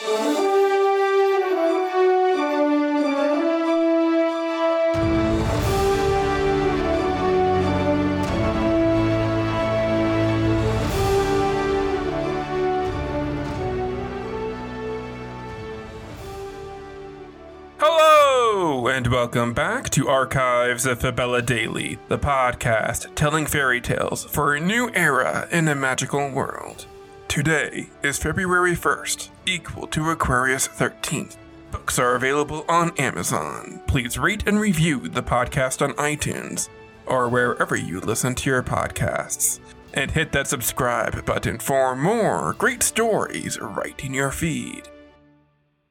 [0.00, 0.46] Hello,
[18.86, 24.60] and welcome back to Archives of Fabella Daily, the podcast telling fairy tales for a
[24.60, 26.86] new era in a magical world.
[27.28, 31.36] Today is February 1st, equal to Aquarius 13th.
[31.70, 33.82] Books are available on Amazon.
[33.86, 36.70] Please rate and review the podcast on iTunes
[37.04, 39.60] or wherever you listen to your podcasts.
[39.92, 44.88] And hit that subscribe button for more great stories right in your feed.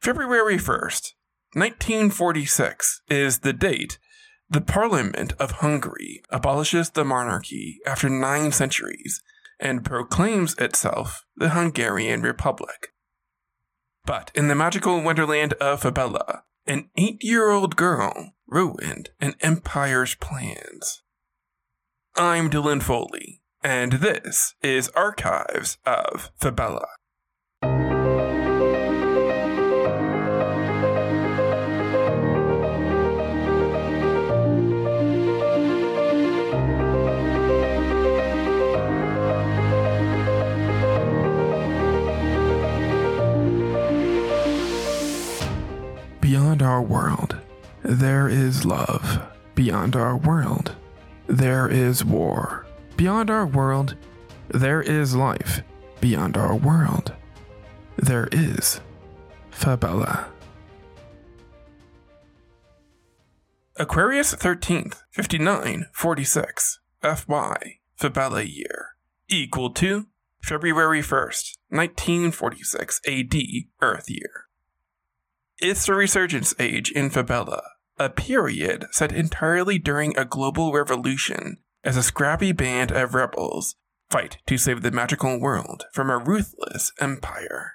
[0.00, 1.12] February 1st,
[1.52, 3.98] 1946 is the date
[4.50, 9.22] the Parliament of Hungary abolishes the monarchy after nine centuries
[9.60, 12.88] and proclaims itself the Hungarian Republic.
[14.04, 20.14] But in the magical wonderland of Fabella, an eight year old girl ruined an empire's
[20.14, 21.02] plans.
[22.16, 26.86] I'm Dylan Foley, and this is Archives of Fabella.
[46.68, 47.40] Our world,
[47.82, 49.22] there is love.
[49.54, 50.76] Beyond our world,
[51.26, 52.66] there is war.
[52.98, 53.96] Beyond our world,
[54.48, 55.62] there is life.
[56.02, 57.14] Beyond our world,
[57.96, 58.80] there is
[59.50, 60.28] Fabella.
[63.76, 68.88] Aquarius 13th, 5946, FY, Fabella year,
[69.28, 70.06] equal to
[70.42, 73.34] February 1st, 1946 AD,
[73.80, 74.47] Earth year.
[75.60, 77.62] It's the resurgence age in Fabella,
[77.98, 83.74] a period set entirely during a global revolution as a scrappy band of rebels
[84.08, 87.72] fight to save the magical world from a ruthless empire.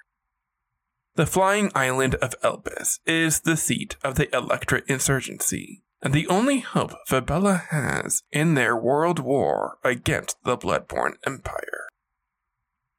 [1.16, 6.60] The flying island of Elpis is the seat of the Electra insurgency, and the only
[6.60, 11.83] hope Fabella has in their world war against the Bloodborne Empire.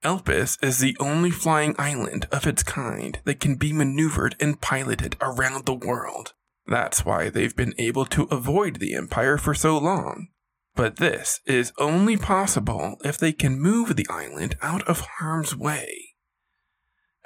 [0.05, 5.17] Elpis is the only flying island of its kind that can be maneuvered and piloted
[5.19, 6.33] around the world.
[6.67, 10.27] That's why they've been able to avoid the Empire for so long.
[10.75, 16.13] But this is only possible if they can move the island out of harm's way.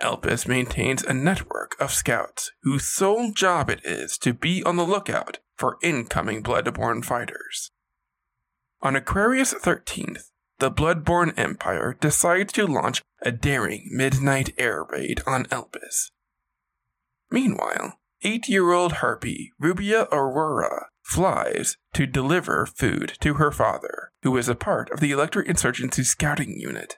[0.02, 4.86] Elpis maintains a network of scouts whose sole job it is to be on the
[4.86, 7.72] lookout for incoming Bloodborne fighters.
[8.82, 10.30] On Aquarius 13th,
[10.60, 16.12] the Bloodborne Empire decides to launch a daring midnight air raid on Elpis.
[17.32, 24.36] Meanwhile, eight year old harpy Rubia Aurora flies to deliver food to her father, who
[24.38, 26.98] is a part of the Electric Insurgency scouting unit.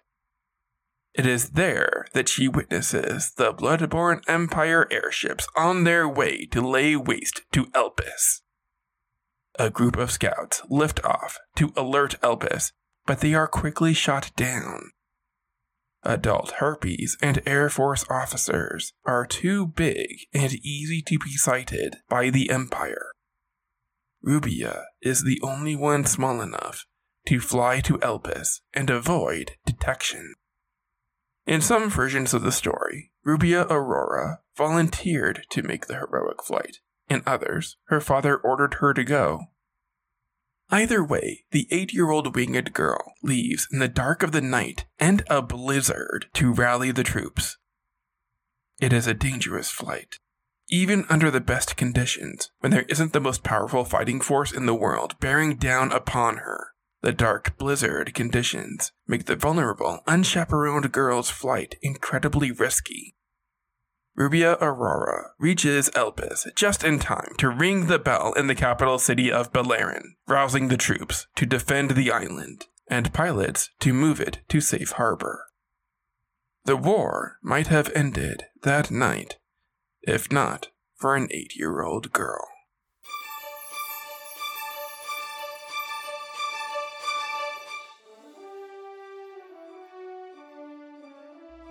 [1.13, 6.95] It is there that she witnesses the Bloodborne Empire airships on their way to lay
[6.95, 8.41] waste to Elpis.
[9.59, 12.71] A group of scouts lift off to alert Elpis,
[13.05, 14.91] but they are quickly shot down.
[16.03, 22.29] Adult harpies and Air Force officers are too big and easy to be sighted by
[22.29, 23.11] the Empire.
[24.23, 26.85] Rubia is the only one small enough
[27.27, 30.33] to fly to Elpis and avoid detection.
[31.45, 36.77] In some versions of the story, Rubia Aurora volunteered to make the heroic flight.
[37.09, 39.41] In others, her father ordered her to go.
[40.71, 44.85] Either way, the eight year old winged girl leaves in the dark of the night
[44.97, 47.57] and a blizzard to rally the troops.
[48.79, 50.17] It is a dangerous flight.
[50.69, 54.73] Even under the best conditions, when there isn't the most powerful fighting force in the
[54.73, 56.67] world bearing down upon her,
[57.01, 63.15] the dark blizzard conditions make the vulnerable, unchaperoned girl's flight incredibly risky.
[64.15, 69.31] Rubia Aurora reaches Elpis just in time to ring the bell in the capital city
[69.31, 74.59] of Belarin, rousing the troops to defend the island and pilots to move it to
[74.59, 75.45] safe harbor.
[76.65, 79.37] The war might have ended that night,
[80.01, 82.47] if not for an eight year old girl.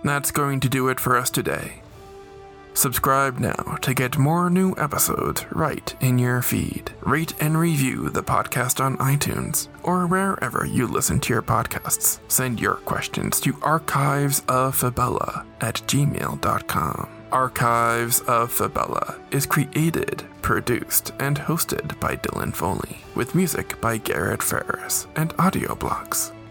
[0.03, 1.83] That's going to do it for us today.
[2.81, 6.91] Subscribe now to get more new episodes right in your feed.
[7.01, 12.19] Rate and review the podcast on iTunes or wherever you listen to your podcasts.
[12.27, 17.09] Send your questions to archivesoffabella at gmail.com.
[17.31, 24.41] Archives of Fabella is created, produced, and hosted by Dylan Foley, with music by Garrett
[24.41, 26.31] Ferris and AudioBlocks.